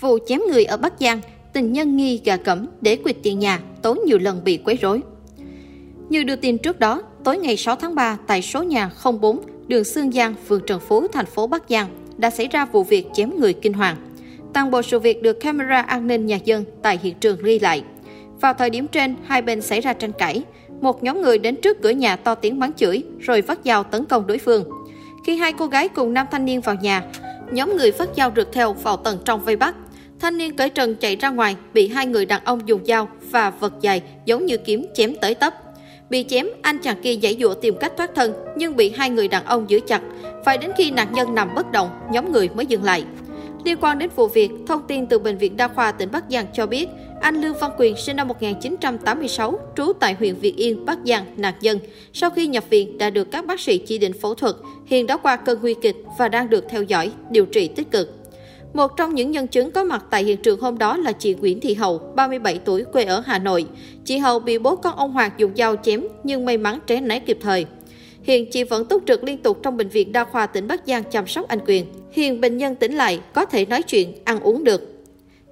[0.00, 1.20] Vụ chém người ở Bắc Giang,
[1.52, 5.00] tình nhân nghi gà cẩm để quyệt tiền nhà, tối nhiều lần bị quấy rối.
[6.08, 8.90] Như đưa tin trước đó, tối ngày 6 tháng 3 tại số nhà
[9.20, 12.84] 04 đường Sương Giang, phường Trần Phú, thành phố Bắc Giang đã xảy ra vụ
[12.84, 13.96] việc chém người kinh hoàng.
[14.54, 17.84] Toàn bộ sự việc được camera an ninh nhà dân tại hiện trường ghi lại.
[18.40, 20.42] Vào thời điểm trên, hai bên xảy ra tranh cãi.
[20.80, 24.04] Một nhóm người đến trước cửa nhà to tiếng mắng chửi, rồi vắt dao tấn
[24.04, 24.64] công đối phương.
[25.26, 27.02] Khi hai cô gái cùng nam thanh niên vào nhà,
[27.52, 29.74] nhóm người phát dao rượt theo vào tầng trong vây bắt.
[30.20, 33.50] Thanh niên cởi trần chạy ra ngoài, bị hai người đàn ông dùng dao và
[33.50, 35.54] vật dài giống như kiếm chém tới tấp.
[36.10, 39.28] Bị chém, anh chàng kia giải dụa tìm cách thoát thân nhưng bị hai người
[39.28, 40.00] đàn ông giữ chặt.
[40.44, 43.04] Phải đến khi nạn nhân nằm bất động, nhóm người mới dừng lại.
[43.64, 46.46] Liên quan đến vụ việc, thông tin từ Bệnh viện Đa khoa tỉnh Bắc Giang
[46.52, 46.88] cho biết,
[47.20, 51.54] anh Lương Văn Quyền sinh năm 1986, trú tại huyện Việt Yên, Bắc Giang, nạn
[51.60, 51.78] nhân.
[52.12, 54.54] Sau khi nhập viện đã được các bác sĩ chỉ định phẫu thuật,
[54.86, 58.16] hiện đã qua cơn nguy kịch và đang được theo dõi, điều trị tích cực.
[58.72, 61.60] Một trong những nhân chứng có mặt tại hiện trường hôm đó là chị Nguyễn
[61.60, 63.66] Thị Hậu, 37 tuổi, quê ở Hà Nội.
[64.04, 67.18] Chị Hậu bị bố con ông Hoàng dùng dao chém nhưng may mắn tránh né
[67.18, 67.66] kịp thời.
[68.22, 71.02] Hiện chị vẫn túc trực liên tục trong bệnh viện đa khoa tỉnh Bắc Giang
[71.10, 71.86] chăm sóc anh Quyền.
[72.12, 74.99] Hiện bệnh nhân tỉnh lại, có thể nói chuyện, ăn uống được.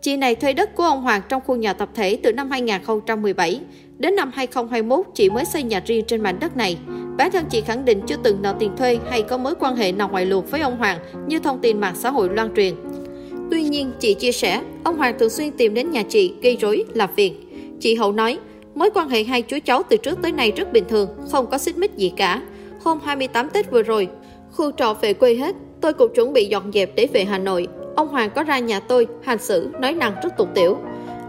[0.03, 3.61] Chị này thuê đất của ông Hoàng trong khu nhà tập thể từ năm 2017.
[3.99, 6.79] Đến năm 2021, chị mới xây nhà riêng trên mảnh đất này.
[7.17, 9.93] Bản thân chị khẳng định chưa từng nợ tiền thuê hay có mối quan hệ
[9.93, 12.75] nào ngoài luồng với ông Hoàng như thông tin mạng xã hội loan truyền.
[13.51, 16.85] Tuy nhiên, chị chia sẻ, ông Hoàng thường xuyên tìm đến nhà chị gây rối,
[16.95, 17.33] làm việc.
[17.81, 18.39] Chị Hậu nói,
[18.75, 21.59] mối quan hệ hai chú cháu từ trước tới nay rất bình thường, không có
[21.59, 22.43] xích mích gì cả.
[22.85, 24.09] Hôm 28 Tết vừa rồi,
[24.53, 27.69] khu trọ về quê hết, tôi cũng chuẩn bị dọn dẹp để về Hà Nội.
[27.99, 30.79] Ông Hoàng có ra nhà tôi, hành xử, nói năng rất tục tiểu.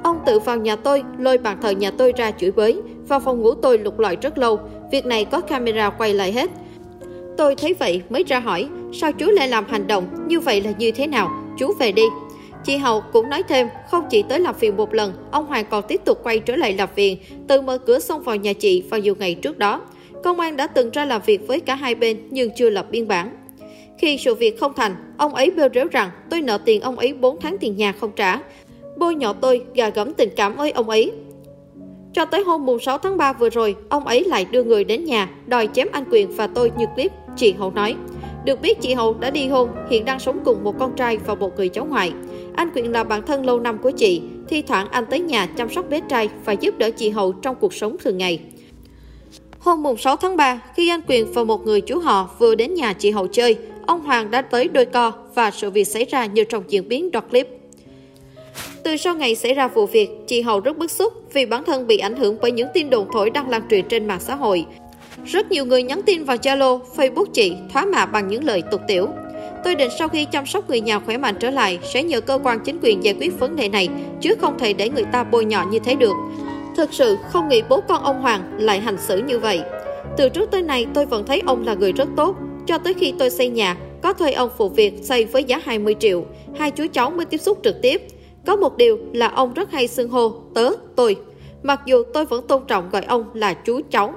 [0.03, 2.81] Ông tự vào nhà tôi, lôi bàn thờ nhà tôi ra chửi bới.
[3.07, 4.59] Vào phòng ngủ tôi lục lọi rất lâu,
[4.91, 6.49] việc này có camera quay lại hết.
[7.37, 10.71] Tôi thấy vậy mới ra hỏi, sao chú lại làm hành động, như vậy là
[10.77, 12.05] như thế nào, chú về đi.
[12.63, 15.83] Chị Hậu cũng nói thêm, không chỉ tới làm phiền một lần, ông Hoàng còn
[15.87, 18.99] tiếp tục quay trở lại làm phiền, tự mở cửa xông vào nhà chị vào
[18.99, 19.81] nhiều ngày trước đó.
[20.23, 23.07] Công an đã từng ra làm việc với cả hai bên nhưng chưa lập biên
[23.07, 23.35] bản.
[23.99, 27.13] Khi sự việc không thành, ông ấy bêu rếu rằng tôi nợ tiền ông ấy
[27.13, 28.39] 4 tháng tiền nhà không trả.
[28.97, 31.11] Bôi nhọ tôi, gà gẫm tình cảm với ông ấy.
[32.13, 35.05] Cho tới hôm mùng 6 tháng 3 vừa rồi, ông ấy lại đưa người đến
[35.05, 37.95] nhà, đòi chém anh Quyền và tôi như clip, chị Hậu nói.
[38.45, 41.35] Được biết chị Hậu đã đi hôn, hiện đang sống cùng một con trai và
[41.35, 42.13] một người cháu ngoại.
[42.55, 45.69] Anh Quyền là bạn thân lâu năm của chị, thi thoảng anh tới nhà chăm
[45.69, 48.39] sóc bé trai và giúp đỡ chị Hậu trong cuộc sống thường ngày.
[49.59, 52.73] Hôm mùng 6 tháng 3, khi anh Quyền và một người chú họ vừa đến
[52.73, 53.57] nhà chị Hậu chơi,
[53.89, 57.11] ông Hoàng đã tới đôi co và sự việc xảy ra như trong diễn biến
[57.11, 57.47] đoạn clip.
[58.83, 61.87] Từ sau ngày xảy ra vụ việc, chị Hậu rất bức xúc vì bản thân
[61.87, 64.65] bị ảnh hưởng bởi những tin đồn thổi đang lan truyền trên mạng xã hội.
[65.25, 68.81] Rất nhiều người nhắn tin vào Zalo, Facebook chị thoá mạ bằng những lời tục
[68.87, 69.07] tiểu.
[69.63, 72.39] Tôi định sau khi chăm sóc người nhà khỏe mạnh trở lại sẽ nhờ cơ
[72.43, 73.89] quan chính quyền giải quyết vấn đề này,
[74.21, 76.15] chứ không thể để người ta bôi nhọ như thế được.
[76.77, 79.61] Thực sự không nghĩ bố con ông Hoàng lại hành xử như vậy.
[80.17, 82.35] Từ trước tới nay tôi vẫn thấy ông là người rất tốt,
[82.69, 85.95] cho tới khi tôi xây nhà, có thuê ông phụ việc xây với giá 20
[85.99, 86.25] triệu,
[86.57, 88.01] hai chú cháu mới tiếp xúc trực tiếp.
[88.45, 91.15] Có một điều là ông rất hay xưng hô, tớ, tôi.
[91.63, 94.13] Mặc dù tôi vẫn tôn trọng gọi ông là chú cháu.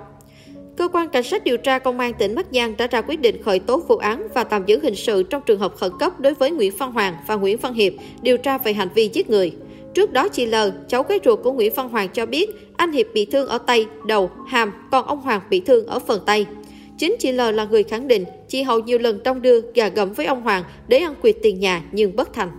[0.77, 3.43] Cơ quan Cảnh sát điều tra Công an tỉnh Bắc Giang đã ra quyết định
[3.43, 6.35] khởi tố vụ án và tạm giữ hình sự trong trường hợp khẩn cấp đối
[6.35, 7.93] với Nguyễn Văn Hoàng và Nguyễn Văn Hiệp
[8.23, 9.53] điều tra về hành vi giết người.
[9.95, 10.55] Trước đó chị L,
[10.89, 13.87] cháu gái ruột của Nguyễn Văn Hoàng cho biết anh Hiệp bị thương ở tay,
[14.07, 16.47] đầu, hàm, còn ông Hoàng bị thương ở phần tay.
[17.03, 20.13] Chính chị L là người khẳng định chị Hậu nhiều lần trong đưa gà gẫm
[20.13, 22.51] với ông Hoàng để ăn quyệt tiền nhà nhưng bất thành.